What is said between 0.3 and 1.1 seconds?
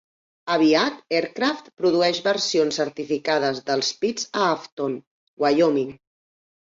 Aviat